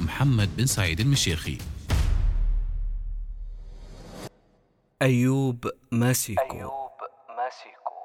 محمد 0.00 0.56
بن 0.56 0.66
سعيد 0.66 1.00
المشيخي 1.00 1.58
أيوب 5.02 5.70
ماسيكو. 5.92 6.42
أيوب 6.42 6.90
ماسيكو. 7.36 7.96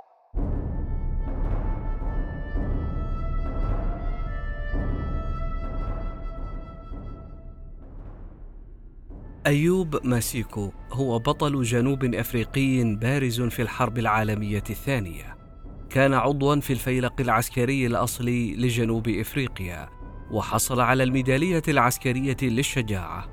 أيوب 9.48 10.06
ماسيكو 10.06 10.72
هو 10.92 11.20
بطل 11.20 11.64
جنوب 11.64 12.16
أفريقي 12.16 12.96
بارز 12.96 13.42
في 13.42 13.62
الحرب 13.62 13.98
العالمية 13.98 14.64
الثانية. 14.70 15.38
كان 15.90 16.14
عضوا 16.14 16.60
في 16.60 16.74
الفيلق 16.74 17.22
العسكري 17.22 17.86
الأصلي 17.86 18.56
لجنوب 18.56 19.10
إفريقيا. 19.10 20.01
وحصل 20.32 20.80
على 20.80 21.04
الميدالية 21.04 21.64
العسكرية 21.68 22.38
للشجاعة. 22.42 23.30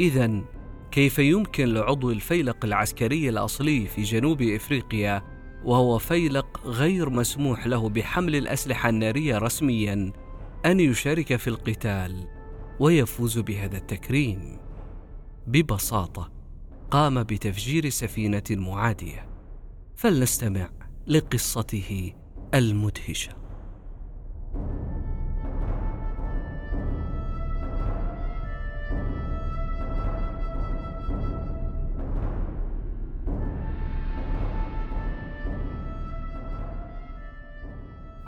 إذا 0.00 0.44
كيف 0.90 1.18
يمكن 1.18 1.74
لعضو 1.74 2.10
الفيلق 2.10 2.64
العسكري 2.64 3.28
الأصلي 3.28 3.86
في 3.86 4.02
جنوب 4.02 4.42
إفريقيا 4.42 5.22
وهو 5.64 5.98
فيلق 5.98 6.66
غير 6.66 7.10
مسموح 7.10 7.66
له 7.66 7.88
بحمل 7.88 8.36
الأسلحة 8.36 8.88
النارية 8.88 9.38
رسميا 9.38 10.12
أن 10.66 10.80
يشارك 10.80 11.36
في 11.36 11.48
القتال 11.48 12.28
ويفوز 12.80 13.38
بهذا 13.38 13.76
التكريم؟ 13.76 14.58
ببساطة 15.46 16.32
قام 16.90 17.22
بتفجير 17.22 17.88
سفينة 17.88 18.42
معادية. 18.50 19.28
فلنستمع 19.96 20.70
لقصته 21.06 22.12
المدهشة. 22.54 23.47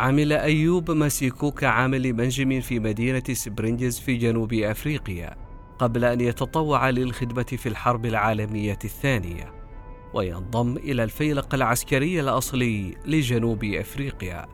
عمل 0.01 0.33
أيوب 0.33 0.91
ماسيكو 0.91 1.51
كعامل 1.51 2.13
منجم 2.13 2.61
في 2.61 2.79
مدينة 2.79 3.23
سبرينجز 3.33 3.99
في 3.99 4.17
جنوب 4.17 4.53
أفريقيا 4.53 5.37
قبل 5.79 6.05
أن 6.05 6.21
يتطوع 6.21 6.91
للخدمة 6.91 7.43
في 7.43 7.69
الحرب 7.69 8.07
العالمية 8.07 8.79
الثانية 8.85 9.53
وينضم 10.15 10.77
إلى 10.77 11.05
الفيلق 11.05 11.55
العسكري 11.55 12.21
الأصلي 12.21 12.97
لجنوب 13.07 13.65
أفريقيا. 13.65 14.47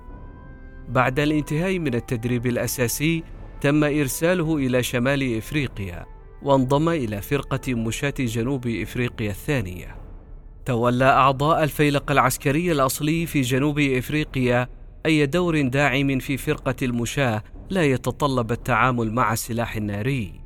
بعد 0.88 1.20
الانتهاء 1.20 1.78
من 1.78 1.94
التدريب 1.94 2.46
الأساسي 2.46 3.24
تم 3.60 3.84
إرساله 3.84 4.56
إلى 4.56 4.82
شمال 4.82 5.36
إفريقيا 5.38 6.06
وانضم 6.42 6.88
إلى 6.88 7.22
فرقة 7.22 7.74
مشاة 7.74 8.14
جنوب 8.18 8.66
إفريقيا 8.66 9.30
الثانية. 9.30 9.96
تولى 10.64 11.04
أعضاء 11.04 11.64
الفيلق 11.64 12.10
العسكري 12.10 12.72
الأصلي 12.72 13.26
في 13.26 13.40
جنوب 13.40 13.78
إفريقيا 13.78 14.68
أي 15.06 15.27
دور 15.27 15.61
داعم 15.61 16.19
في 16.19 16.37
فرقة 16.37 16.75
المشاة 16.83 17.43
لا 17.71 17.84
يتطلب 17.84 18.53
التعامل 18.53 19.12
مع 19.12 19.33
السلاح 19.33 19.77
الناري. 19.77 20.41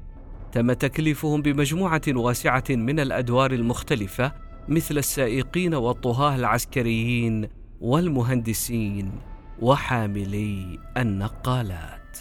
تم 0.53 0.73
تكليفهم 0.73 1.43
بمجموعة 1.43 2.03
واسعة 2.09 2.65
من 2.71 3.01
الأدوار 3.01 3.53
المختلفة 3.53 4.33
مثل 4.69 4.99
السائقين 4.99 5.75
والطهاة 5.75 6.37
العسكريين 6.37 7.49
والمهندسين 7.81 9.13
وحاملي 9.61 10.79
النقالات. 10.97 12.19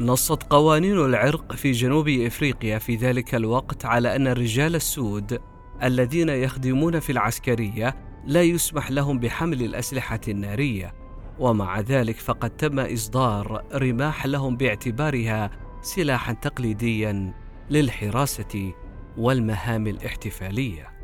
نصت 0.00 0.42
قوانين 0.42 0.98
العرق 0.98 1.52
في 1.52 1.72
جنوب 1.72 2.08
إفريقيا 2.08 2.78
في 2.78 2.96
ذلك 2.96 3.34
الوقت 3.34 3.84
على 3.84 4.16
أن 4.16 4.26
الرجال 4.26 4.74
السود 4.74 5.38
الذين 5.82 6.28
يخدمون 6.28 7.00
في 7.00 7.12
العسكرية 7.12 7.96
لا 8.26 8.42
يسمح 8.42 8.90
لهم 8.90 9.18
بحمل 9.18 9.62
الأسلحة 9.62 10.20
النارية 10.28 11.03
ومع 11.38 11.80
ذلك 11.80 12.16
فقد 12.16 12.50
تم 12.50 12.80
إصدار 12.80 13.64
رماح 13.74 14.26
لهم 14.26 14.56
باعتبارها 14.56 15.50
سلاحا 15.82 16.32
تقليديا 16.32 17.34
للحراسة 17.70 18.72
والمهام 19.18 19.86
الاحتفالية. 19.86 20.94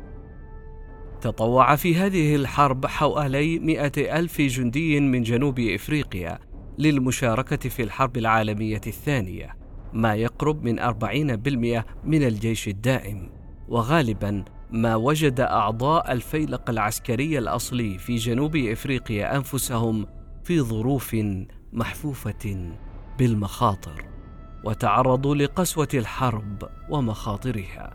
تطوع 1.21 1.75
في 1.75 1.95
هذه 1.95 2.35
الحرب 2.35 2.85
حوالي 2.85 3.59
مئة 3.59 4.19
ألف 4.19 4.41
جندي 4.41 4.99
من 4.99 5.23
جنوب 5.23 5.59
إفريقيا 5.59 6.39
للمشاركة 6.77 7.69
في 7.69 7.83
الحرب 7.83 8.17
العالمية 8.17 8.81
الثانية 8.87 9.55
ما 9.93 10.15
يقرب 10.15 10.63
من 10.63 10.79
أربعين 10.79 11.35
بالمئة 11.35 11.85
من 12.03 12.23
الجيش 12.23 12.67
الدائم. 12.67 13.29
وغالبا 13.67 14.45
ما 14.71 14.95
وجد 14.95 15.39
أعضاء 15.39 16.11
الفيلق 16.11 16.69
العسكري 16.69 17.37
الأصلي 17.37 17.97
في 17.97 18.15
جنوب 18.15 18.55
إفريقيا 18.55 19.35
أنفسهم 19.35 20.07
في 20.43 20.61
ظروف 20.61 21.17
محفوفة 21.73 22.71
بالمخاطر 23.19 24.05
وتعرضوا 24.63 25.35
لقسوة 25.35 25.87
الحرب 25.93 26.69
ومخاطرها. 26.89 27.93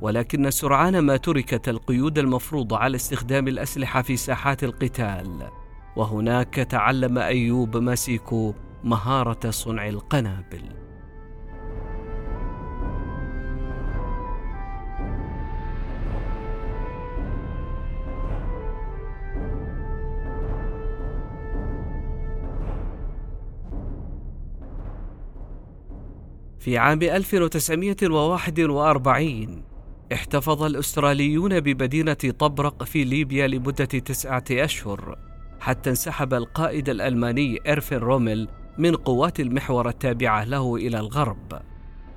ولكن 0.00 0.50
سرعان 0.50 0.98
ما 0.98 1.16
تركت 1.16 1.68
القيود 1.68 2.18
المفروضه 2.18 2.78
على 2.78 2.96
استخدام 2.96 3.48
الأسلحة 3.48 4.02
في 4.02 4.16
ساحات 4.16 4.64
القتال. 4.64 5.50
وهناك 5.96 6.54
تعلم 6.54 7.18
أيوب 7.18 7.76
ماسيكو 7.76 8.54
مهارة 8.84 9.50
صنع 9.50 9.88
القنابل. 9.88 10.87
في 26.68 26.78
عام 26.78 27.02
1941 27.02 29.62
احتفظ 30.12 30.62
الأستراليون 30.62 31.60
بمدينة 31.60 32.14
طبرق 32.14 32.84
في 32.84 33.04
ليبيا 33.04 33.46
لمدة 33.46 33.84
تسعة 33.84 34.44
أشهر 34.50 35.18
حتى 35.60 35.90
انسحب 35.90 36.34
القائد 36.34 36.88
الألماني 36.88 37.58
إرفن 37.72 37.96
رومل 37.96 38.48
من 38.78 38.96
قوات 38.96 39.40
المحور 39.40 39.88
التابعة 39.88 40.44
له 40.44 40.76
إلى 40.76 41.00
الغرب. 41.00 41.60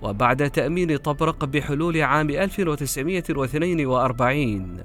وبعد 0.01 0.49
تأمين 0.49 0.97
طبرق 0.97 1.45
بحلول 1.45 2.01
عام 2.01 2.29
1942 2.29 4.83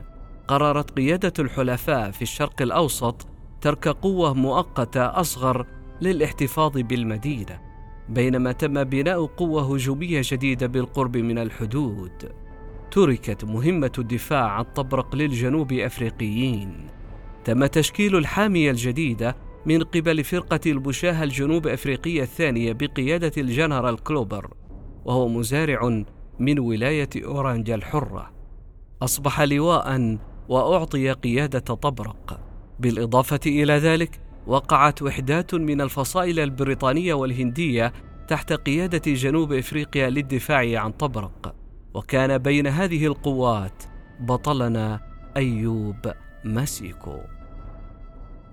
قررت 0.49 0.91
قيادة 0.91 1.33
الحلفاء 1.39 2.11
في 2.11 2.23
الشرق 2.23 2.63
الأوسط 2.63 3.27
ترك 3.61 3.89
قوة 3.89 4.35
مؤقتة 4.35 5.21
أصغر 5.21 5.67
للاحتفاظ 6.01 6.73
بالمدينة. 6.73 7.76
بينما 8.09 8.53
تم 8.53 8.85
بناء 8.85 9.27
قوة 9.27 9.75
هجومية 9.75 10.23
جديدة 10.25 10.67
بالقرب 10.67 11.17
من 11.17 11.39
الحدود. 11.39 12.33
تركت 12.91 13.45
مهمة 13.45 13.93
الدفاع 13.99 14.51
عن 14.51 14.65
طبرق 14.65 15.17
للجنوب 15.17 15.73
أفريقيين. 15.73 16.89
تم 17.45 17.67
تشكيل 17.67 18.17
الحامية 18.17 18.71
الجديدة 18.71 19.37
من 19.67 19.83
قبل 19.83 20.25
فرقة 20.25 20.61
المشاة 20.67 21.25
الجنوب 21.25 21.67
أفريقية 21.67 22.23
الثانية 22.23 22.73
بقيادة 22.73 23.33
الجنرال 23.39 24.03
كلوبر 24.03 24.55
وهو 25.05 25.29
مزارع 25.29 26.05
من 26.39 26.59
ولاية 26.59 27.11
أورانجا 27.25 27.75
الحرة. 27.75 28.33
أصبح 29.03 29.41
لواء 29.41 30.19
وأعطي 30.49 31.13
قيادة 31.13 31.59
طبرق. 31.59 32.41
بالإضافة 32.81 33.41
إلى 33.47 33.73
ذلك 33.73 34.21
وقعت 34.47 35.03
وحدات 35.03 35.55
من 35.55 35.81
الفصائل 35.81 36.41
البريطانية 36.41 37.15
والهندية 37.15 37.93
تحت 38.29 38.53
قيادة 38.53 39.13
جنوب 39.13 39.53
إفريقيا 39.53 40.11
للدفاع 40.11 40.81
عن 40.81 40.93
طبرق. 40.93 41.55
وكان 41.95 42.39
بين 42.39 42.67
هذه 42.67 43.07
القوات 43.07 43.83
بطلنا 44.21 45.01
أيوب 45.37 46.13
ماسيكو. 46.45 47.19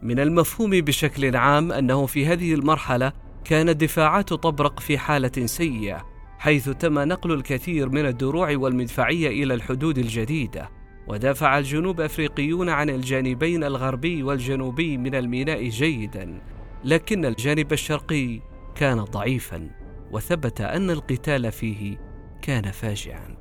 من 0.01 0.19
المفهوم 0.19 0.69
بشكل 0.69 1.35
عام 1.35 1.71
أنه 1.71 2.05
في 2.05 2.25
هذه 2.25 2.53
المرحلة 2.53 3.13
كانت 3.45 3.81
دفاعات 3.81 4.33
طبرق 4.33 4.79
في 4.79 4.97
حالة 4.97 5.45
سيئة 5.45 6.05
حيث 6.39 6.69
تم 6.69 6.99
نقل 6.99 7.31
الكثير 7.31 7.89
من 7.89 8.05
الدروع 8.05 8.55
والمدفعية 8.55 9.43
إلى 9.43 9.53
الحدود 9.53 9.97
الجديدة. 9.97 10.69
ودافع 11.07 11.57
الجنوب 11.57 12.01
أفريقيون 12.01 12.69
عن 12.69 12.89
الجانبين 12.89 13.63
الغربي 13.63 14.23
والجنوبي 14.23 14.97
من 14.97 15.15
الميناء 15.15 15.69
جيدا 15.69 16.41
لكن 16.83 17.25
الجانب 17.25 17.73
الشرقي 17.73 18.39
كان 18.75 19.03
ضعيفا 19.03 19.69
وثبت 20.11 20.61
أن 20.61 20.89
القتال 20.89 21.51
فيه 21.51 21.97
كان 22.41 22.71
فاجعا. 22.71 23.35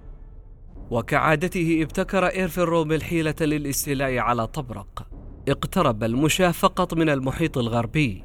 وكعادته 0.91 1.79
ابتكر 1.83 2.27
إيرفن 2.27 2.63
رومل 2.63 3.03
حيلة 3.03 3.35
للاستيلاء 3.41 4.19
على 4.19 4.47
طبرق. 4.47 5.07
اقترب 5.49 6.05
المشاة 6.05 6.51
فقط 6.51 6.95
من 6.95 7.09
المحيط 7.09 7.59
الغربي 7.59 8.23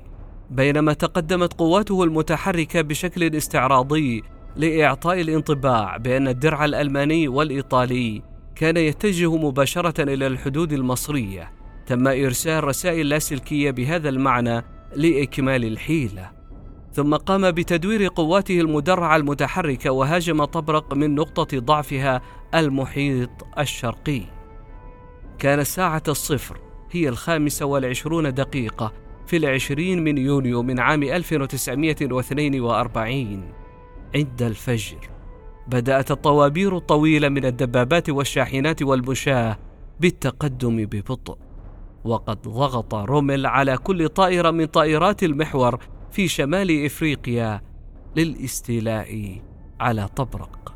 بينما 0.50 0.94
تقدمت 0.94 1.54
قواته 1.54 2.04
المتحركة 2.04 2.82
بشكل 2.82 3.36
استعراضي 3.36 4.24
لإعطاء 4.56 5.22
الانطباع 5.22 5.98
بأن 5.98 6.28
الدرع 6.28 6.66
الألماني 6.66 7.28
والإيطالي 7.28 8.22
كان 8.58 8.78
يتجه 8.78 9.36
مباشرة 9.36 10.14
إلى 10.14 10.28
الحدود 10.28 10.74
المصرية 10.74 11.52
تم 11.86 12.08
إرسال 12.08 12.64
رسائل 12.64 13.10
لاسلكية 13.10 13.72
بهذا 13.72 14.10
المعنى 14.10 14.64
لإكمال 14.96 15.66
الحيلة. 15.66 16.32
ثم 16.94 17.16
قام 17.16 17.52
بتدوير 17.52 18.08
قواته 18.08 18.62
المدرعة 18.62 19.16
المتحركة 19.16 19.92
وهاجم 19.92 20.46
طبرق 20.46 20.94
من 20.94 21.16
نقطة 21.16 21.60
ضعفها 21.60 22.22
المحيط 22.56 23.30
الشرقي. 23.60 24.22
كان 25.40 25.64
ساعة 25.64 26.04
الصفر 26.08 26.60
هي 26.92 27.10
الخامسة 27.10 27.66
والعشرون 27.66 28.34
دقيقة 28.34 28.94
في 29.28 29.38
العشرين 29.38 30.04
من 30.04 30.18
يونيو 30.18 30.64
من 30.64 30.80
عام 30.80 31.04
1942 31.04 33.52
عند 34.16 34.42
الفجر. 34.42 35.17
بدأت 35.68 36.12
الطوابير 36.12 36.78
الطويلة 36.78 37.30
من 37.30 37.46
الدبابات 37.46 38.10
والشاحنات 38.10 38.84
والمشاة 38.84 39.58
بالتقدم 40.00 40.86
ببطء. 40.86 41.38
وقد 42.04 42.42
ضغط 42.42 42.96
رومل 42.96 43.46
على 43.46 43.78
كل 43.78 44.10
طائرة 44.10 44.52
من 44.52 44.66
طائرات 44.66 45.24
المحور 45.24 45.80
في 46.12 46.28
شمال 46.28 46.86
إفريقيا 46.86 47.62
للاستيلاء 48.16 49.42
على 49.80 50.08
طبرق. 50.08 50.67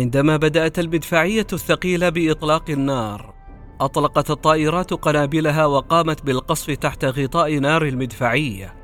عندما 0.00 0.36
بدأت 0.36 0.78
المدفعية 0.78 1.46
الثقيلة 1.52 2.08
بإطلاق 2.08 2.70
النار 2.70 3.34
أطلقت 3.80 4.30
الطائرات 4.30 4.94
قنابلها 4.94 5.66
وقامت 5.66 6.26
بالقصف 6.26 6.70
تحت 6.70 7.04
غطاء 7.04 7.58
نار 7.58 7.84
المدفعية 7.84 8.74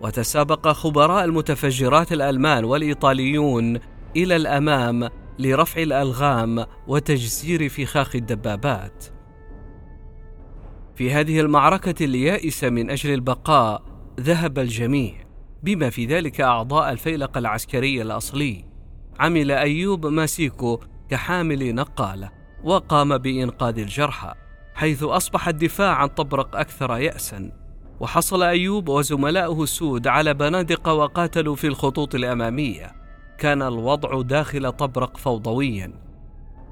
وتسابق 0.00 0.68
خبراء 0.68 1.24
المتفجرات 1.24 2.12
الألمان 2.12 2.64
والإيطاليون 2.64 3.78
إلى 4.16 4.36
الأمام 4.36 5.08
لرفع 5.38 5.82
الألغام 5.82 6.66
وتجسير 6.86 7.68
فخاخ 7.68 8.16
الدبابات. 8.16 9.04
في 10.94 11.12
هذه 11.12 11.40
المعركة 11.40 12.04
اليائسة 12.04 12.70
من 12.70 12.90
أجل 12.90 13.14
البقاء 13.14 13.82
ذهب 14.20 14.58
الجميع 14.58 15.14
بما 15.62 15.90
في 15.90 16.06
ذلك 16.06 16.40
أعضاء 16.40 16.92
الفيلق 16.92 17.38
العسكري 17.38 18.02
الأصلي. 18.02 18.73
عمل 19.20 19.50
أيوب 19.50 20.06
ماسيكو 20.06 20.80
كحامل 21.10 21.74
نقالة 21.74 22.30
وقام 22.64 23.18
بإنقاذ 23.18 23.78
الجرحى 23.78 24.34
حيث 24.74 25.02
أصبح 25.02 25.48
الدفاع 25.48 25.94
عن 25.94 26.08
طبرق 26.08 26.56
أكثر 26.56 26.98
يأسا. 26.98 27.52
وحصل 28.00 28.42
أيوب 28.42 28.88
وزملائه 28.88 29.62
السود 29.62 30.06
على 30.06 30.34
بنادق 30.34 30.88
وقاتلوا 30.88 31.54
في 31.54 31.66
الخطوط 31.66 32.14
الأمامية. 32.14 32.92
كان 33.38 33.62
الوضع 33.62 34.22
داخل 34.22 34.72
طبرق 34.72 35.16
فوضويا. 35.16 35.92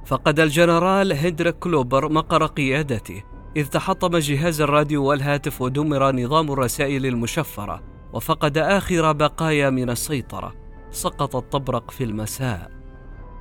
فقد 0.06 0.40
الجنرال 0.40 1.12
هندريك 1.12 1.58
كلوبر 1.58 2.12
مقر 2.12 2.46
قيادته 2.46 3.22
إذ 3.56 3.66
تحطم 3.66 4.18
جهاز 4.18 4.60
الراديو 4.60 5.04
والهاتف 5.04 5.62
ودمر 5.62 6.12
نظام 6.12 6.52
الرسائل 6.52 7.06
المشفرة 7.06 7.82
وفقد 8.12 8.58
آخر 8.58 9.12
بقايا 9.12 9.70
من 9.70 9.90
السيطرة. 9.90 10.61
سقطت 10.92 11.52
طبرق 11.52 11.90
في 11.90 12.04
المساء. 12.04 12.70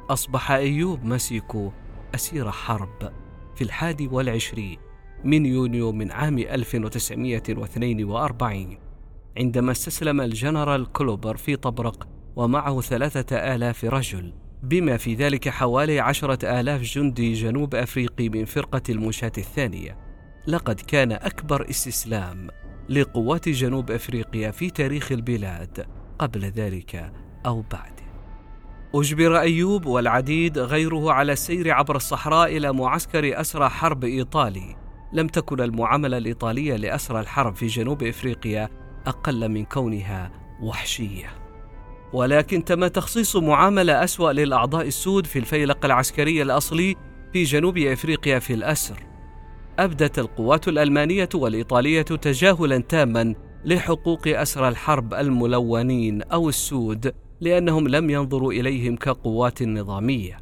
أصبح 0.10 0.52
أيوب 0.52 1.06
مسيكو 1.06 1.72
أسير 2.16 2.52
حرب 2.52 3.12
في 3.56 3.64
الحادي 3.64 4.08
والعشرين 4.08 4.78
من 5.24 5.46
يونيو 5.46 5.92
من 5.92 6.12
عام 6.12 6.38
1942 6.38 8.78
عندما 9.38 9.72
استسلم 9.72 10.22
الجنرال 10.22 10.92
كلوبر 10.92 11.38
في 11.38 11.56
طبرق 11.56 12.08
ومعه 12.36 12.82
ثلاثة 12.82 13.36
آلاف 13.36 13.86
رجل 13.86 14.34
بما 14.64 14.98
في 14.98 15.16
ذلك 15.16 15.50
حوالي 15.50 16.00
عشرة 16.00 16.60
آلاف 16.60 16.82
جندي 16.82 17.34
جنوب 17.34 17.76
أفريقي 17.76 18.30
من 18.30 18.46
فرقة 18.46 18.82
المشاة 18.90 19.32
الثانية. 19.38 19.98
لقد 20.48 20.80
كان 20.80 21.12
أكبر 21.12 21.70
استسلام 21.70 22.48
لقوات 22.90 23.50
جنوب 23.50 23.92
أفريقيا 23.92 24.52
في 24.52 24.70
تاريخ 24.70 25.12
البلاد 25.12 25.86
قبل 26.20 26.46
ذلك 26.46 27.12
أو 27.46 27.64
بعد. 27.72 27.92
أجبر 28.96 29.40
أيوب 29.40 29.86
والعديد 29.86 30.60
غيره 30.60 31.12
على 31.12 31.32
السير 31.32 31.72
عبر 31.72 31.96
الصحراء 31.96 32.58
إلى 32.58 32.74
معسكر 32.74 33.42
أسرى 33.42 33.70
حرب 33.70 34.04
إيطالي. 34.04 34.76
لم 35.14 35.28
تكن 35.28 35.62
المعاملة 35.62 36.18
الإيطالية 36.18 36.76
لأسرى 36.76 37.20
الحرب 37.20 37.56
في 37.56 37.68
جنوب 37.68 38.04
إفريقيا 38.04 38.70
أقل 39.08 39.50
من 39.50 39.66
كونها 39.66 40.32
وحشية. 40.62 41.28
ولكن 42.14 42.66
تم 42.66 42.88
تخصيص 42.88 43.36
معاملة 43.36 44.04
أسوأ 44.04 44.32
للأعضاء 44.32 44.88
السود 44.88 45.26
في 45.26 45.40
الفيلق 45.40 45.86
العسكري 45.86 46.42
الأصلي 46.42 46.96
في 47.34 47.44
جنوب 47.44 47.78
إفريقيا 47.78 48.40
في 48.40 48.54
الأسر. 48.54 49.04
أبدت 49.80 50.20
القوات 50.20 50.68
الألمانية 50.68 51.30
والإيطالية 51.36 52.02
تجاهلا 52.02 52.78
تاما 52.78 53.36
لحقوق 53.66 54.28
أسرى 54.28 54.68
الحرب 54.68 55.14
الملونين 55.14 56.22
أو 56.22 56.50
السود 56.50 57.14
لأنهم 57.42 57.88
لم 57.88 58.10
ينظروا 58.10 58.52
إليهم 58.52 58.96
كقوات 58.96 59.64
نظامية. 59.64 60.38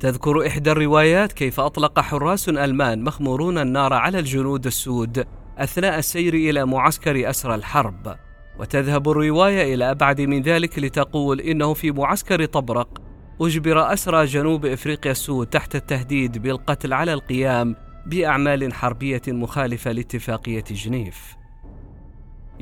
تذكر 0.00 0.46
إحدى 0.46 0.72
الروايات 0.72 1.32
كيف 1.32 1.60
أطلق 1.60 2.00
حراس 2.00 2.48
ألمان 2.48 3.04
مخمورون 3.04 3.58
النار 3.58 3.92
على 3.92 4.18
الجنود 4.18 4.66
السود 4.66 5.26
أثناء 5.58 5.98
السير 5.98 6.34
إلى 6.34 6.66
معسكر 6.66 7.30
أسرى 7.30 7.54
الحرب، 7.54 8.16
وتذهب 8.60 9.08
الرواية 9.08 9.74
إلى 9.74 9.90
أبعد 9.90 10.20
من 10.20 10.42
ذلك 10.42 10.78
لتقول 10.78 11.40
إنه 11.40 11.74
في 11.74 11.90
معسكر 11.90 12.44
طبرق 12.44 13.02
أجبر 13.40 13.92
أسرى 13.92 14.24
جنوب 14.24 14.66
إفريقيا 14.66 15.12
السود 15.12 15.46
تحت 15.46 15.76
التهديد 15.76 16.38
بالقتل 16.38 16.92
على 16.92 17.12
القيام 17.12 17.76
بأعمال 18.06 18.74
حربية 18.74 19.22
مخالفة 19.28 19.92
لاتفاقية 19.92 20.64
جنيف. 20.70 21.41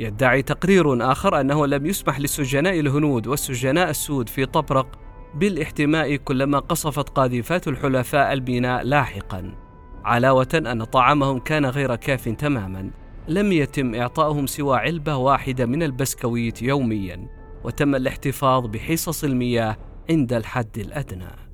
يدعي 0.01 0.43
تقرير 0.43 1.13
آخر 1.13 1.41
أنه 1.41 1.67
لم 1.67 1.87
يسمح 1.87 2.21
للسجناء 2.21 2.81
الهنود 2.81 3.27
والسجناء 3.27 3.91
السود 3.91 4.29
في 4.29 4.47
طبرق 4.47 4.99
بالاحتماء 5.35 6.17
كلما 6.17 6.59
قصفت 6.59 7.09
قاذفات 7.09 7.69
الحلفاء 7.69 8.33
الميناء 8.33 8.83
لاحقا. 8.83 9.55
علاوة 10.05 10.49
أن 10.55 10.85
طعامهم 10.85 11.39
كان 11.39 11.67
غير 11.67 11.97
كاف 11.97 12.29
تماما. 12.29 12.91
لم 13.29 13.53
يتم 13.53 13.95
إعطائهم 13.95 14.47
سوى 14.47 14.79
علبة 14.79 15.17
واحدة 15.17 15.67
من 15.67 15.83
البسكويت 15.83 16.63
يوميا 16.63 17.29
وتم 17.65 17.95
الاحتفاظ 17.95 18.67
بحصص 18.67 19.25
المياه 19.25 19.77
عند 20.11 20.33
الحد 20.33 20.79
الأدنى. 20.79 21.50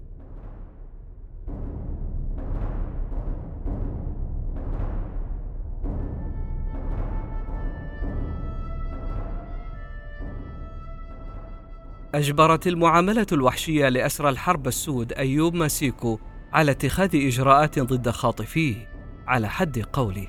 أجبرت 12.17 12.67
المعاملة 12.67 13.27
الوحشية 13.33 13.89
لأسرى 13.89 14.29
الحرب 14.29 14.67
السود 14.67 15.13
أيوب 15.13 15.55
ماسيكو 15.55 16.19
على 16.53 16.71
اتخاذ 16.71 17.11
إجراءات 17.15 17.79
ضد 17.79 18.11
خاطفيه. 18.11 18.89
على 19.27 19.49
حد 19.49 19.85
قوله 19.93 20.29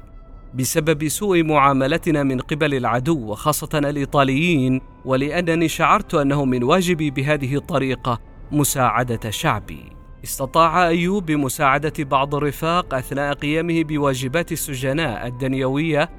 بسبب 0.53 1.08
سوء 1.08 1.44
معاملتنا 1.44 2.24
من 2.24 2.39
قبل 2.39 2.74
العدو 2.74 3.32
وخاصة 3.32 3.70
الإيطاليين 3.79 4.82
ولأنني 5.06 5.67
شعرت 5.67 6.15
أنه 6.15 6.46
من 6.46 6.63
واجبي 6.63 7.12
بهذه 7.12 7.56
الطريقة 7.56 8.20
مساعدة 8.51 9.29
شعبي. 9.29 9.84
استطاع 10.24 10.88
أيوب 10.88 11.25
بمساعدة 11.25 12.03
بعض 12.03 12.36
الرفاق 12.36 12.94
أثناء 12.94 13.34
قيامه 13.34 13.84
بواجبات 13.84 14.51
السجناء 14.51 15.27
الدنيوية 15.27 16.10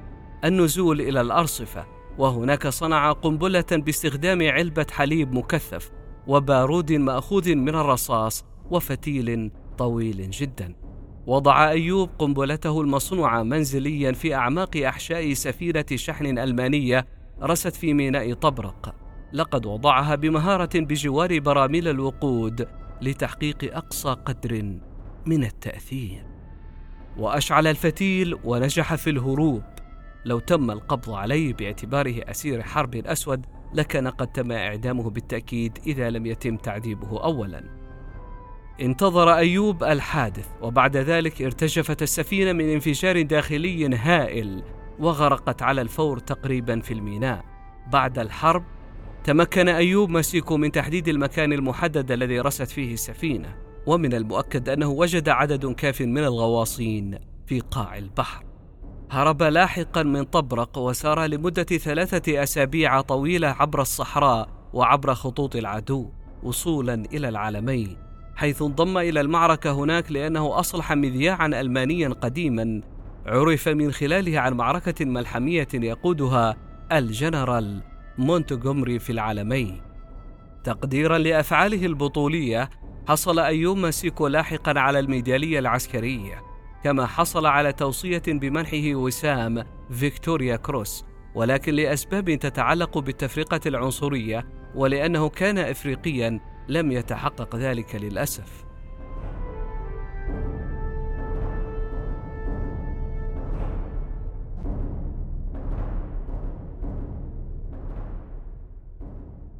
النزول 0.45 1.01
إلى 1.01 1.21
الأرصفة. 1.21 1.98
وهناك 2.19 2.67
صنع 2.67 3.11
قنبلة 3.11 3.65
باستخدام 3.71 4.49
علبة 4.49 4.85
حليب 4.91 5.33
مكثف 5.33 5.91
وبارود 6.27 6.91
مأخوذ 6.91 7.55
من 7.55 7.75
الرصاص 7.75 8.45
وفتيل 8.71 9.51
طويل 9.77 10.29
جدا. 10.29 10.75
وضع 11.27 11.69
أيوب 11.69 12.09
قنبلته 12.19 12.81
المصنوعة 12.81 13.43
منزليا 13.43 14.11
في 14.11 14.35
أعماق 14.35 14.77
أحشاء 14.77 15.33
سفينة 15.33 15.85
شحن 15.95 16.37
ألمانية 16.37 17.07
رست 17.41 17.75
في 17.75 17.93
ميناء 17.93 18.33
طبرق. 18.33 18.95
لقد 19.33 19.65
وضعها 19.65 20.15
بمهارة 20.15 20.79
بجوار 20.79 21.39
براميل 21.39 21.87
الوقود 21.87 22.67
لتحقيق 23.01 23.75
أقصى 23.75 24.09
قدر 24.09 24.79
من 25.25 25.43
التأثير. 25.43 26.25
وأشعل 27.17 27.67
الفتيل 27.67 28.37
ونجح 28.43 28.95
في 28.95 29.09
الهروب. 29.09 29.63
لو 30.25 30.39
تم 30.39 30.71
القبض 30.71 31.09
عليه 31.09 31.53
باعتباره 31.53 32.15
أسير 32.31 32.63
حرب 32.63 32.95
أسود 32.95 33.45
لكان 33.73 34.07
قد 34.07 34.27
تم 34.27 34.51
إعدامه 34.51 35.09
بالتأكيد 35.09 35.77
إذا 35.87 36.09
لم 36.09 36.25
يتم 36.25 36.57
تعذيبه 36.57 37.23
أولاً. 37.23 37.79
انتظر 38.81 39.35
أيوب 39.35 39.83
الحادث 39.83 40.47
وبعد 40.61 40.97
ذلك 40.97 41.41
ارتجفت 41.41 42.01
السفينة 42.01 42.53
من 42.53 42.69
انفجار 42.69 43.21
داخلي 43.21 43.95
هائل 43.95 44.63
وغرقت 44.99 45.61
على 45.61 45.81
الفور 45.81 46.19
تقريبا 46.19 46.79
في 46.79 46.93
الميناء. 46.93 47.45
بعد 47.91 48.19
الحرب 48.19 48.63
تمكن 49.23 49.69
أيوب 49.69 50.09
مسيكو 50.09 50.57
من 50.57 50.71
تحديد 50.71 51.07
المكان 51.07 51.53
المحدد 51.53 52.11
الذي 52.11 52.39
رست 52.39 52.67
فيه 52.67 52.93
السفينة 52.93 53.55
ومن 53.85 54.13
المؤكد 54.13 54.69
أنه 54.69 54.89
وجد 54.89 55.29
عدد 55.29 55.65
كاف 55.65 56.01
من 56.01 56.23
الغواصين 56.23 57.19
في 57.47 57.59
قاع 57.59 57.97
البحر. 57.97 58.48
هرب 59.11 59.43
لاحقا 59.43 60.03
من 60.03 60.23
طبرق 60.23 60.77
وسار 60.77 61.25
لمدة 61.25 61.63
ثلاثة 61.63 62.43
أسابيع 62.43 63.01
طويلة 63.01 63.47
عبر 63.47 63.81
الصحراء 63.81 64.49
وعبر 64.73 65.13
خطوط 65.13 65.55
العدو 65.55 66.09
وصولا 66.43 66.93
إلى 66.93 67.29
العالمين 67.29 67.97
حيث 68.35 68.61
انضم 68.61 68.97
إلى 68.97 69.21
المعركة 69.21 69.71
هناك 69.71 70.11
لأنه 70.11 70.59
أصلح 70.59 70.93
مذياعا 70.93 71.47
ألمانيا 71.47 72.09
قديما. 72.09 72.81
عرف 73.25 73.67
من 73.67 73.91
خلاله 73.91 74.39
عن 74.39 74.53
معركة 74.53 75.05
ملحمية 75.05 75.67
يقودها 75.73 76.55
الجنرال 76.91 77.81
مونتغومري 78.17 78.99
في 78.99 79.11
العلمين. 79.11 79.81
تقديرا 80.63 81.17
لأفعاله 81.17 81.85
البطولية 81.85 82.69
حصل 83.07 83.39
أيوب 83.39 83.77
ماسيكو 83.77 84.27
لاحقا 84.27 84.79
على 84.79 84.99
الميدالية 84.99 85.59
العسكرية. 85.59 86.48
كما 86.83 87.05
حصل 87.05 87.45
على 87.45 87.73
توصية 87.73 88.23
بمنحه 88.27 88.95
وسام 88.95 89.63
فيكتوريا 89.91 90.55
كروس 90.55 91.05
ولكن 91.35 91.73
لأسباب 91.73 92.35
تتعلق 92.35 92.97
بالتفرقة 92.97 93.61
العنصرية 93.65 94.45
ولأنه 94.75 95.29
كان 95.29 95.57
إفريقيا 95.57 96.39
لم 96.67 96.91
يتحقق 96.91 97.55
ذلك 97.55 97.95
للأسف. 97.95 98.65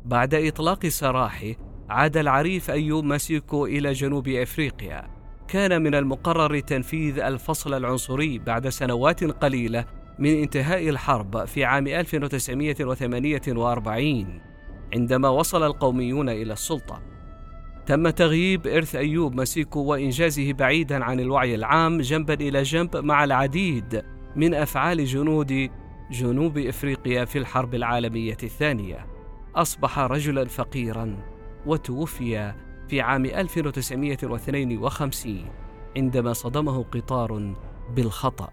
بعد 0.05 0.33
إطلاق 0.33 0.87
سراحه 0.87 1.47
عاد 1.89 2.17
العريف 2.17 2.71
أيوب 2.71 3.03
ماسيكو 3.05 3.65
إلى 3.65 3.91
جنوب 3.91 4.27
إفريقيا. 4.27 5.18
كان 5.49 5.81
من 5.81 5.95
المقرر 5.95 6.59
تنفيذ 6.59 7.19
الفصل 7.19 7.73
العنصري 7.73 8.39
بعد 8.39 8.69
سنوات 8.69 9.23
قليلة 9.23 9.85
من 10.19 10.41
انتهاء 10.41 10.89
الحرب 10.89 11.45
في 11.45 11.65
عام 11.65 11.87
1948 11.87 14.41
عندما 14.93 15.29
وصل 15.29 15.63
القوميون 15.63 16.29
إلى 16.29 16.53
السلطة. 16.53 17.01
تم 17.85 18.09
تغييب 18.09 18.67
إرث 18.67 18.95
أيوب 18.95 19.35
مسيكو 19.35 19.79
وإنجازه 19.79 20.53
بعيدا 20.53 21.03
عن 21.03 21.19
الوعي 21.19 21.55
العام 21.55 22.01
جنبا 22.01 22.33
إلى 22.33 22.63
جنب 22.63 22.97
مع 22.97 23.23
العديد 23.23 24.03
من 24.35 24.53
أفعال 24.53 25.05
جنود 25.05 25.69
جنوب 26.11 26.57
إفريقيا 26.57 27.25
في 27.25 27.37
الحرب 27.37 27.75
العالمية 27.75 28.37
الثانية. 28.43 29.07
أصبح 29.55 29.99
رجلا 29.99 30.45
فقيرا 30.45 31.17
وتوفي 31.65 32.53
في 32.89 33.01
عام 33.01 33.25
1952 33.25 35.45
عندما 35.97 36.33
صدمه 36.33 36.83
قطار 36.83 37.55
بالخطأ. 37.95 38.49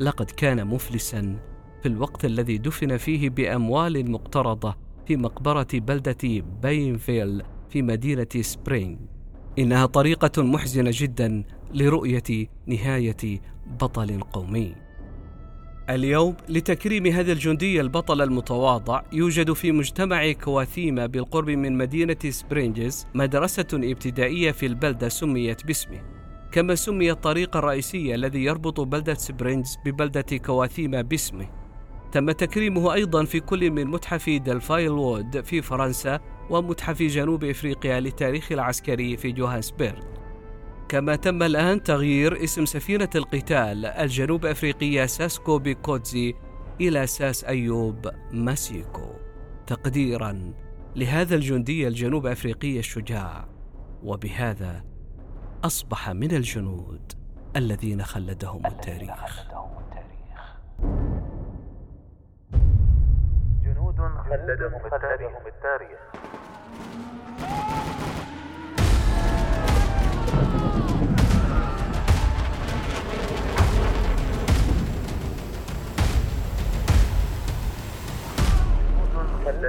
لقد 0.00 0.30
كان 0.30 0.66
مفلسا 0.66 1.38
في 1.82 1.88
الوقت 1.88 2.24
الذي 2.24 2.58
دفن 2.58 2.96
فيه 2.96 3.30
بأموال 3.30 4.10
مقترضة 4.10 4.76
في 5.06 5.16
مقبرة 5.16 5.66
بلدة 5.74 6.44
باينفيل 6.62 7.42
في 7.68 7.82
مدينة 7.82 8.28
سبرينغز. 8.40 8.96
إنها 9.58 9.86
طريقة 9.86 10.42
محزنة 10.42 10.90
جدا 10.94 11.44
لرؤية 11.74 12.46
نهاية 12.66 13.40
بطل 13.80 14.20
قومي. 14.20 14.74
اليوم 15.88 16.36
لتكريم 16.48 17.06
هذا 17.06 17.32
الجندي 17.32 17.80
البطل 17.80 18.22
المتواضع 18.22 19.02
يوجد 19.12 19.52
في 19.52 19.72
مجتمع 19.72 20.32
كواثيما 20.32 21.06
بالقرب 21.06 21.50
من 21.50 21.78
مدينة 21.78 22.16
سبرينجز 22.28 23.06
مدرسة 23.14 23.66
ابتدائية 23.72 24.50
في 24.50 24.66
البلدة 24.66 25.08
سميت 25.08 25.66
باسمه. 25.66 26.02
كما 26.52 26.74
سمي 26.74 27.10
الطريق 27.10 27.56
الرئيسي 27.56 28.14
الذي 28.14 28.44
يربط 28.44 28.80
بلدة 28.80 29.14
سبرينجز 29.14 29.78
ببلدة 29.84 30.36
كواثيما 30.36 31.02
باسمه. 31.02 31.48
تم 32.12 32.30
تكريمه 32.30 32.94
أيضا 32.94 33.24
في 33.24 33.40
كل 33.40 33.70
من 33.70 33.86
متحف 33.86 34.30
ديلفيل 34.30 34.90
وود 34.90 35.40
في 35.40 35.62
فرنسا 35.62 36.20
ومتحف 36.50 37.02
جنوب 37.02 37.44
إفريقيا 37.44 38.00
للتاريخ 38.00 38.52
العسكري 38.52 39.16
في 39.16 39.32
جوهانسبرغ. 39.32 40.19
كما 40.90 41.16
تم 41.16 41.42
الآن 41.42 41.82
تغيير 41.82 42.44
اسم 42.44 42.64
سفينة 42.64 43.08
القتال 43.14 43.86
الجنوب 43.86 44.46
أفريقية 44.46 45.06
ساسكو 45.06 45.58
بيكوتزي 45.58 46.34
إلى 46.80 47.06
ساس 47.06 47.44
أيوب 47.44 48.10
ماسيكو. 48.32 49.12
تقديرا 49.66 50.52
لهذا 50.96 51.34
الجندي 51.34 51.88
الجنوب 51.88 52.26
أفريقي 52.26 52.78
الشجاع. 52.78 53.48
وبهذا 54.02 54.84
أصبح 55.64 56.10
من 56.10 56.30
الجنود 56.30 57.12
الذين 57.56 58.02
خلدهم 58.02 58.66
التاريخ. 58.66 59.26
خلدهم 59.26 59.78
التاريخ. 59.86 60.20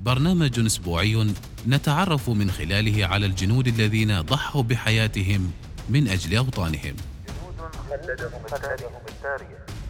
برنامج 0.00 0.60
أسبوعي 0.66 1.34
نتعرف 1.66 2.30
من 2.30 2.50
خلاله 2.50 3.06
على 3.06 3.26
الجنود 3.26 3.66
الذين 3.66 4.20
ضحوا 4.20 4.62
بحياتهم 4.62 5.52
من 5.88 6.08
أجل 6.08 6.36
أوطانهم. 6.36 6.96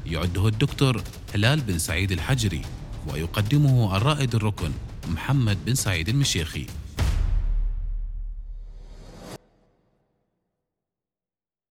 يعده 0.06 0.48
الدكتور 0.48 1.02
هلال 1.34 1.60
بن 1.60 1.78
سعيد 1.78 2.12
الحجري 2.12 2.62
ويقدمه 3.08 3.96
الرائد 3.96 4.34
الركن 4.34 4.70
محمد 5.08 5.58
بن 5.66 5.74
سعيد 5.74 6.08
المشيخي. 6.08 6.66